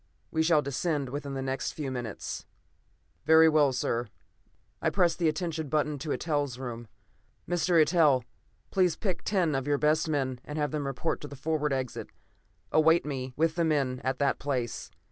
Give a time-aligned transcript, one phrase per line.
[0.31, 2.47] We shall descend within the next few minutes."
[3.25, 4.07] "Very well, sir."
[4.81, 6.87] I pressed the attention button to Eitel's room.
[7.47, 7.79] "Mr.
[7.79, 8.23] Eitel,
[8.71, 12.09] please pick ten of your best men and have them report at the forward exit.
[12.71, 14.89] Await me, with the men, at that place.